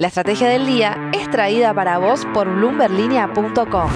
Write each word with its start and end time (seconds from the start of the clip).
La 0.00 0.06
estrategia 0.06 0.48
del 0.48 0.64
día 0.64 1.10
es 1.12 1.28
traída 1.28 1.74
para 1.74 1.98
vos 1.98 2.24
por 2.32 2.48
bloomberlinia.com. 2.48 3.90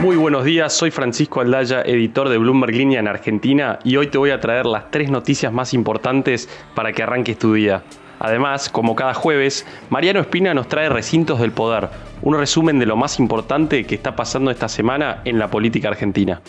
Muy 0.00 0.16
buenos 0.16 0.42
días, 0.46 0.72
soy 0.72 0.90
Francisco 0.90 1.42
Aldaya, 1.42 1.82
editor 1.82 2.30
de 2.30 2.38
Bloomberg 2.38 2.74
Línea 2.74 3.00
en 3.00 3.08
Argentina 3.08 3.78
y 3.84 3.98
hoy 3.98 4.06
te 4.06 4.16
voy 4.16 4.30
a 4.30 4.40
traer 4.40 4.64
las 4.64 4.90
tres 4.90 5.10
noticias 5.10 5.52
más 5.52 5.74
importantes 5.74 6.48
para 6.74 6.94
que 6.94 7.02
arranques 7.02 7.38
tu 7.38 7.52
día. 7.52 7.82
Además, 8.20 8.70
como 8.70 8.96
cada 8.96 9.12
jueves, 9.12 9.66
Mariano 9.90 10.20
Espina 10.20 10.54
nos 10.54 10.66
trae 10.66 10.88
Recintos 10.88 11.38
del 11.40 11.52
Poder, 11.52 11.90
un 12.22 12.38
resumen 12.38 12.78
de 12.78 12.86
lo 12.86 12.96
más 12.96 13.18
importante 13.18 13.84
que 13.84 13.96
está 13.96 14.16
pasando 14.16 14.50
esta 14.50 14.70
semana 14.70 15.20
en 15.26 15.38
la 15.38 15.50
política 15.50 15.88
argentina. 15.88 16.40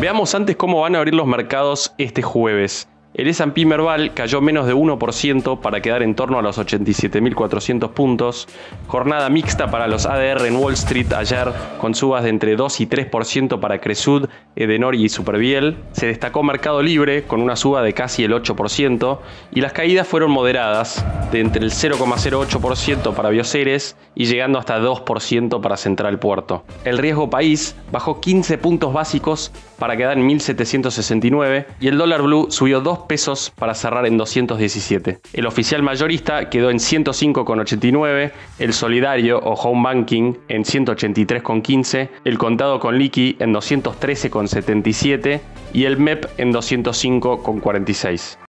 Veamos 0.00 0.34
antes 0.34 0.56
cómo 0.56 0.80
van 0.80 0.94
a 0.94 1.00
abrir 1.00 1.14
los 1.14 1.26
mercados 1.26 1.92
este 1.98 2.22
jueves. 2.22 2.88
El 3.14 3.28
S&P 3.28 3.64
Merval 3.64 4.12
cayó 4.12 4.40
menos 4.40 4.66
de 4.66 4.74
1% 4.74 5.60
para 5.60 5.80
quedar 5.80 6.02
en 6.02 6.16
torno 6.16 6.36
a 6.36 6.42
los 6.42 6.58
87.400 6.58 7.90
puntos. 7.90 8.48
Jornada 8.88 9.28
mixta 9.28 9.70
para 9.70 9.86
los 9.86 10.04
ADR 10.04 10.44
en 10.44 10.56
Wall 10.56 10.74
Street 10.74 11.12
ayer, 11.12 11.52
con 11.78 11.94
subas 11.94 12.24
de 12.24 12.30
entre 12.30 12.56
2 12.56 12.80
y 12.80 12.88
3% 12.88 13.60
para 13.60 13.80
Cresud, 13.80 14.28
Edenor 14.56 14.96
y 14.96 15.08
Superbiel. 15.08 15.76
Se 15.92 16.06
destacó 16.06 16.42
Mercado 16.42 16.82
Libre 16.82 17.22
con 17.22 17.40
una 17.40 17.54
suba 17.54 17.82
de 17.82 17.92
casi 17.92 18.24
el 18.24 18.32
8% 18.32 19.20
y 19.52 19.60
las 19.60 19.72
caídas 19.72 20.08
fueron 20.08 20.32
moderadas, 20.32 21.06
de 21.30 21.38
entre 21.38 21.64
el 21.64 21.70
0,08% 21.70 23.14
para 23.14 23.30
Bioceres 23.30 23.96
y 24.16 24.24
llegando 24.24 24.58
hasta 24.58 24.80
2% 24.80 25.60
para 25.60 25.76
Central 25.76 26.18
Puerto. 26.18 26.64
El 26.84 26.98
riesgo 26.98 27.30
país 27.30 27.76
bajó 27.92 28.20
15 28.20 28.58
puntos 28.58 28.92
básicos 28.92 29.52
para 29.78 29.96
quedar 29.96 30.18
en 30.18 30.28
1.769 30.28 31.66
y 31.78 31.86
el 31.86 31.96
dólar 31.96 32.22
blue 32.22 32.48
subió 32.50 32.80
2 32.80 33.03
pesos 33.06 33.52
para 33.56 33.74
cerrar 33.74 34.06
en 34.06 34.16
217. 34.16 35.20
El 35.32 35.46
oficial 35.46 35.82
mayorista 35.82 36.50
quedó 36.50 36.70
en 36.70 36.78
105,89, 36.78 38.32
el 38.58 38.72
solidario 38.72 39.38
o 39.38 39.54
home 39.54 39.82
banking 39.82 40.34
en 40.48 40.64
183,15, 40.64 42.10
el 42.24 42.38
contado 42.38 42.80
con 42.80 42.98
liqui 42.98 43.36
en 43.40 43.54
213,77 43.54 45.40
y 45.72 45.84
el 45.84 45.98
MEP 45.98 46.26
en 46.38 46.52
205,46. 46.52 48.43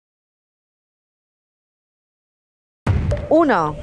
1. 3.30 3.76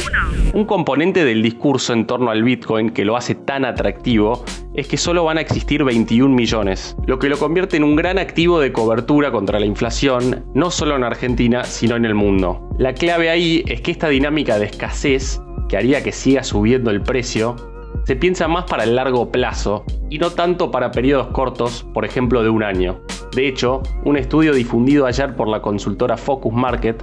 Un 0.53 0.65
componente 0.65 1.23
del 1.25 1.41
discurso 1.41 1.93
en 1.93 2.05
torno 2.05 2.29
al 2.31 2.43
Bitcoin 2.43 2.89
que 2.89 3.05
lo 3.05 3.15
hace 3.15 3.35
tan 3.35 3.65
atractivo 3.65 4.43
es 4.73 4.87
que 4.87 4.97
solo 4.97 5.23
van 5.23 5.37
a 5.37 5.41
existir 5.41 5.83
21 5.83 6.33
millones, 6.33 6.95
lo 7.05 7.19
que 7.19 7.29
lo 7.29 7.37
convierte 7.37 7.77
en 7.77 7.83
un 7.83 7.95
gran 7.95 8.17
activo 8.17 8.59
de 8.59 8.71
cobertura 8.71 9.31
contra 9.31 9.59
la 9.59 9.65
inflación, 9.65 10.45
no 10.53 10.71
solo 10.71 10.95
en 10.95 11.03
Argentina, 11.03 11.63
sino 11.63 11.95
en 11.95 12.05
el 12.05 12.15
mundo. 12.15 12.69
La 12.77 12.93
clave 12.93 13.29
ahí 13.29 13.63
es 13.67 13.81
que 13.81 13.91
esta 13.91 14.09
dinámica 14.09 14.59
de 14.59 14.65
escasez, 14.65 15.41
que 15.67 15.77
haría 15.77 16.03
que 16.03 16.11
siga 16.11 16.43
subiendo 16.43 16.89
el 16.91 17.01
precio, 17.01 17.55
se 18.05 18.15
piensa 18.15 18.47
más 18.47 18.65
para 18.65 18.83
el 18.83 18.95
largo 18.95 19.31
plazo 19.31 19.85
y 20.09 20.17
no 20.17 20.31
tanto 20.31 20.71
para 20.71 20.91
periodos 20.91 21.27
cortos, 21.27 21.85
por 21.93 22.05
ejemplo 22.05 22.43
de 22.43 22.49
un 22.49 22.63
año. 22.63 23.01
De 23.35 23.47
hecho, 23.47 23.81
un 24.03 24.17
estudio 24.17 24.53
difundido 24.53 25.05
ayer 25.05 25.35
por 25.35 25.47
la 25.47 25.61
consultora 25.61 26.17
Focus 26.17 26.53
Market 26.53 27.01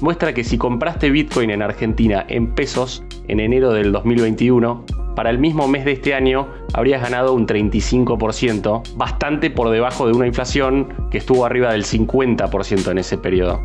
muestra 0.00 0.32
que 0.32 0.44
si 0.44 0.58
compraste 0.58 1.10
Bitcoin 1.10 1.50
en 1.50 1.62
Argentina 1.62 2.24
en 2.28 2.54
pesos 2.54 3.04
en 3.28 3.40
enero 3.40 3.72
del 3.72 3.92
2021, 3.92 4.84
para 5.14 5.30
el 5.30 5.38
mismo 5.38 5.68
mes 5.68 5.84
de 5.84 5.92
este 5.92 6.14
año 6.14 6.48
habrías 6.72 7.02
ganado 7.02 7.34
un 7.34 7.46
35%, 7.46 8.94
bastante 8.96 9.50
por 9.50 9.70
debajo 9.70 10.06
de 10.06 10.12
una 10.12 10.26
inflación 10.26 11.08
que 11.10 11.18
estuvo 11.18 11.44
arriba 11.44 11.72
del 11.72 11.84
50% 11.84 12.90
en 12.90 12.98
ese 12.98 13.18
periodo. 13.18 13.60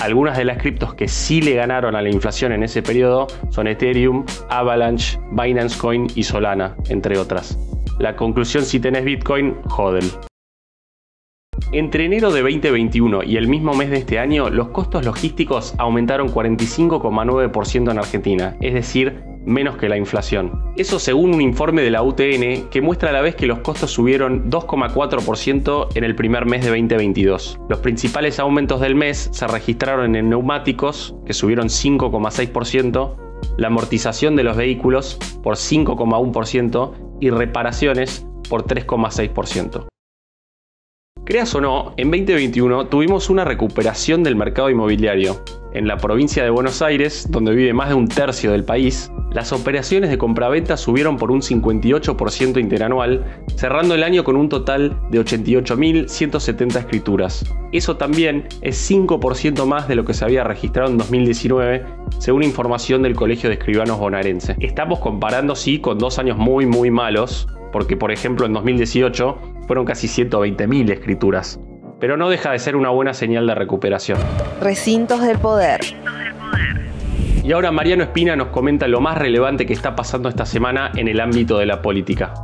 Algunas 0.00 0.36
de 0.36 0.44
las 0.44 0.58
criptos 0.58 0.94
que 0.94 1.08
sí 1.08 1.40
le 1.40 1.54
ganaron 1.54 1.96
a 1.96 2.02
la 2.02 2.08
inflación 2.08 2.52
en 2.52 2.62
ese 2.62 2.82
periodo 2.82 3.26
son 3.50 3.66
Ethereum, 3.66 4.24
Avalanche, 4.48 5.18
Binance 5.32 5.78
Coin 5.78 6.06
y 6.14 6.22
Solana, 6.22 6.76
entre 6.88 7.18
otras. 7.18 7.58
La 7.98 8.14
conclusión 8.14 8.64
si 8.64 8.78
tenés 8.78 9.04
Bitcoin, 9.04 9.56
joden. 9.66 10.04
Entre 11.72 12.04
enero 12.04 12.32
de 12.32 12.40
2021 12.40 13.24
y 13.24 13.36
el 13.36 13.48
mismo 13.48 13.74
mes 13.74 13.90
de 13.90 13.98
este 13.98 14.18
año, 14.18 14.48
los 14.48 14.68
costos 14.68 15.04
logísticos 15.04 15.74
aumentaron 15.78 16.28
45,9% 16.28 17.90
en 17.90 17.98
Argentina, 17.98 18.56
es 18.60 18.74
decir, 18.74 19.22
menos 19.44 19.76
que 19.76 19.88
la 19.88 19.96
inflación. 19.96 20.72
Eso 20.76 20.98
según 20.98 21.34
un 21.34 21.40
informe 21.40 21.82
de 21.82 21.90
la 21.90 22.02
UTN 22.02 22.68
que 22.70 22.82
muestra 22.82 23.10
a 23.10 23.12
la 23.12 23.22
vez 23.22 23.34
que 23.34 23.46
los 23.46 23.60
costos 23.60 23.90
subieron 23.90 24.50
2,4% 24.50 25.88
en 25.94 26.04
el 26.04 26.14
primer 26.14 26.46
mes 26.46 26.62
de 26.62 26.68
2022. 26.68 27.58
Los 27.68 27.80
principales 27.80 28.38
aumentos 28.38 28.80
del 28.80 28.94
mes 28.94 29.28
se 29.32 29.46
registraron 29.46 30.16
en 30.16 30.28
neumáticos, 30.28 31.16
que 31.26 31.32
subieron 31.32 31.68
5,6%, 31.68 33.16
la 33.56 33.66
amortización 33.68 34.36
de 34.36 34.44
los 34.44 34.56
vehículos 34.56 35.18
por 35.42 35.56
5,1% 35.56 36.92
y 37.20 37.30
reparaciones 37.30 38.26
por 38.48 38.64
3,6%. 38.64 39.88
Creas 41.24 41.54
o 41.54 41.60
no, 41.60 41.92
en 41.96 42.10
2021 42.10 42.86
tuvimos 42.86 43.28
una 43.28 43.44
recuperación 43.44 44.22
del 44.22 44.36
mercado 44.36 44.70
inmobiliario. 44.70 45.42
En 45.74 45.86
la 45.86 45.98
provincia 45.98 46.42
de 46.42 46.48
Buenos 46.48 46.80
Aires, 46.80 47.26
donde 47.30 47.54
vive 47.54 47.74
más 47.74 47.90
de 47.90 47.94
un 47.94 48.08
tercio 48.08 48.52
del 48.52 48.64
país, 48.64 49.12
las 49.30 49.52
operaciones 49.52 50.08
de 50.08 50.16
compraventa 50.16 50.78
subieron 50.78 51.18
por 51.18 51.30
un 51.30 51.42
58% 51.42 52.58
interanual, 52.58 53.42
cerrando 53.56 53.94
el 53.94 54.02
año 54.02 54.24
con 54.24 54.36
un 54.36 54.48
total 54.48 54.98
de 55.10 55.20
88.170 55.20 56.78
escrituras. 56.78 57.44
Eso 57.72 57.98
también 57.98 58.48
es 58.62 58.90
5% 58.90 59.66
más 59.66 59.86
de 59.86 59.96
lo 59.96 60.06
que 60.06 60.14
se 60.14 60.24
había 60.24 60.44
registrado 60.44 60.90
en 60.90 60.96
2019, 60.96 61.84
según 62.18 62.42
información 62.42 63.02
del 63.02 63.14
Colegio 63.14 63.50
de 63.50 63.56
Escribanos 63.56 63.98
Bonaerense. 63.98 64.56
Estamos 64.60 65.00
comparando, 65.00 65.54
sí, 65.54 65.78
con 65.78 65.98
dos 65.98 66.18
años 66.18 66.38
muy, 66.38 66.64
muy 66.64 66.90
malos, 66.90 67.46
porque 67.70 67.98
por 67.98 68.10
ejemplo 68.10 68.46
en 68.46 68.54
2018 68.54 69.57
fueron 69.68 69.84
casi 69.84 70.08
120.000 70.08 70.90
escrituras. 70.90 71.60
Pero 72.00 72.16
no 72.16 72.30
deja 72.30 72.50
de 72.50 72.58
ser 72.58 72.74
una 72.74 72.88
buena 72.88 73.12
señal 73.12 73.46
de 73.46 73.54
recuperación. 73.54 74.18
Recintos 74.60 75.20
del 75.20 75.38
poder. 75.38 75.80
Y 77.44 77.52
ahora 77.52 77.70
Mariano 77.70 78.02
Espina 78.02 78.34
nos 78.34 78.48
comenta 78.48 78.88
lo 78.88 79.00
más 79.00 79.18
relevante 79.18 79.66
que 79.66 79.74
está 79.74 79.94
pasando 79.94 80.28
esta 80.28 80.46
semana 80.46 80.90
en 80.96 81.06
el 81.06 81.20
ámbito 81.20 81.58
de 81.58 81.66
la 81.66 81.82
política. 81.82 82.34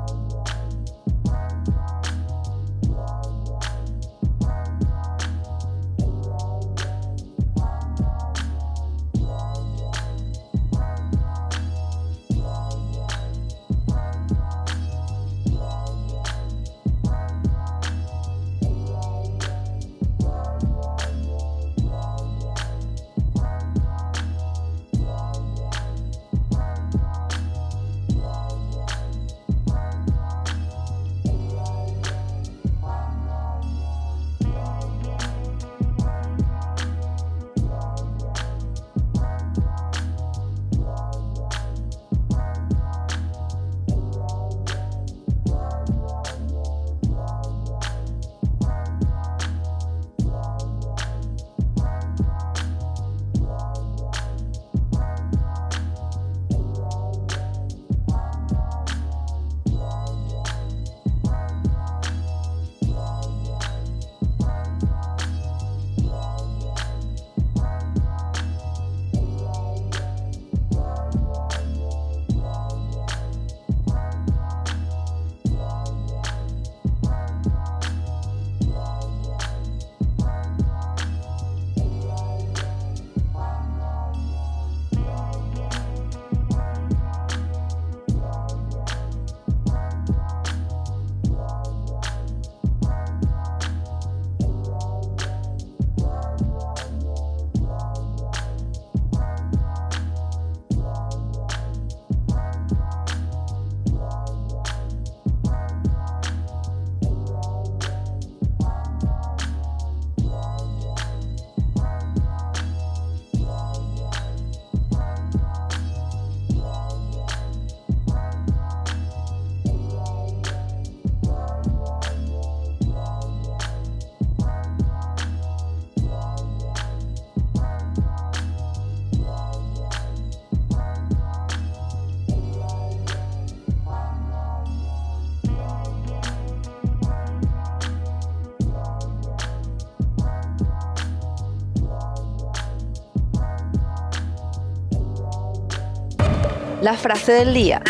La 146.84 146.92
frase 146.92 147.32
del 147.32 147.54
día. 147.54 147.80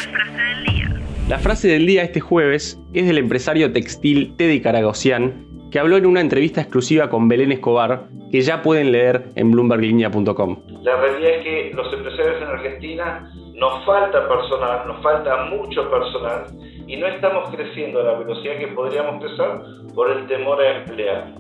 La 1.29 1.41
frase 1.41 1.67
del 1.67 1.85
día 1.85 2.05
este 2.05 2.21
jueves 2.21 2.81
es 2.93 3.09
del 3.09 3.19
empresario 3.19 3.73
textil 3.73 4.37
Teddy 4.37 4.61
Caragosian, 4.61 5.69
que 5.73 5.81
habló 5.81 5.97
en 5.97 6.07
una 6.07 6.21
entrevista 6.21 6.61
exclusiva 6.61 7.11
con 7.11 7.27
Belén 7.27 7.51
Escobar, 7.51 8.05
que 8.31 8.41
ya 8.43 8.63
pueden 8.63 8.93
leer 8.93 9.25
en 9.35 9.51
bloomberglinea.com. 9.51 10.59
La 10.83 10.95
realidad 10.95 11.29
es 11.29 11.43
que 11.43 11.73
los 11.75 11.93
empresarios 11.93 12.41
en 12.41 12.47
Argentina 12.47 13.33
nos 13.57 13.85
falta 13.85 14.29
personal, 14.29 14.87
nos 14.87 15.03
falta 15.03 15.45
mucho 15.47 15.91
personal 15.91 16.45
y 16.87 16.97
no 16.97 17.09
estamos 17.09 17.49
creciendo 17.51 18.01
a 18.01 18.05
la 18.05 18.19
velocidad 18.21 18.59
que 18.61 18.69
podríamos 18.69 19.21
crecer 19.21 19.93
por 19.93 20.09
el 20.09 20.25
temor 20.29 20.63
a 20.63 20.77
emplear. 20.79 21.35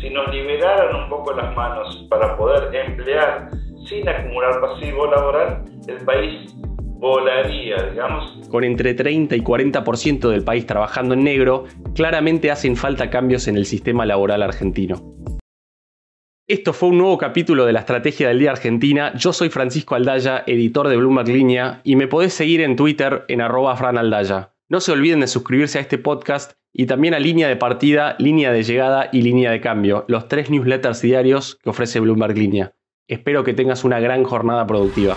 Si 0.00 0.08
nos 0.08 0.32
liberaran 0.32 1.02
un 1.02 1.10
poco 1.10 1.34
las 1.34 1.54
manos 1.54 2.06
para 2.08 2.34
poder 2.38 2.74
emplear 2.74 3.50
sin 3.90 4.08
acumular 4.08 4.58
pasivo 4.62 5.06
laboral, 5.06 5.64
el 5.86 6.02
país 6.06 6.54
volaría, 6.94 7.76
digamos. 7.90 8.48
Con 8.48 8.64
entre 8.64 8.94
30 8.94 9.36
y 9.36 9.40
40% 9.40 10.28
del 10.28 10.44
país 10.44 10.66
trabajando 10.66 11.14
en 11.14 11.24
negro, 11.24 11.64
claramente 11.94 12.50
hacen 12.50 12.76
falta 12.76 13.10
cambios 13.10 13.48
en 13.48 13.56
el 13.56 13.66
sistema 13.66 14.06
laboral 14.06 14.42
argentino. 14.42 15.14
Esto 16.46 16.74
fue 16.74 16.90
un 16.90 16.98
nuevo 16.98 17.16
capítulo 17.16 17.64
de 17.64 17.72
la 17.72 17.80
Estrategia 17.80 18.28
del 18.28 18.38
Día 18.38 18.50
Argentina. 18.50 19.14
Yo 19.16 19.32
soy 19.32 19.48
Francisco 19.48 19.94
Aldaya, 19.94 20.44
editor 20.46 20.88
de 20.88 20.96
Bloomberg 20.98 21.28
Línea, 21.28 21.80
y 21.84 21.96
me 21.96 22.06
podés 22.06 22.34
seguir 22.34 22.60
en 22.60 22.76
Twitter 22.76 23.24
en 23.28 23.40
arroba 23.40 23.76
franaldaya. 23.76 24.52
No 24.68 24.80
se 24.80 24.92
olviden 24.92 25.20
de 25.20 25.26
suscribirse 25.26 25.78
a 25.78 25.80
este 25.80 25.96
podcast 25.96 26.52
y 26.70 26.86
también 26.86 27.14
a 27.14 27.18
Línea 27.18 27.48
de 27.48 27.56
Partida, 27.56 28.16
Línea 28.18 28.52
de 28.52 28.62
Llegada 28.62 29.08
y 29.10 29.22
Línea 29.22 29.52
de 29.52 29.60
Cambio, 29.60 30.04
los 30.06 30.28
tres 30.28 30.50
newsletters 30.50 31.00
diarios 31.00 31.56
que 31.62 31.70
ofrece 31.70 32.00
Bloomberg 32.00 32.36
Línea. 32.36 32.72
Espero 33.08 33.42
que 33.42 33.54
tengas 33.54 33.84
una 33.84 34.00
gran 34.00 34.24
jornada 34.24 34.66
productiva. 34.66 35.16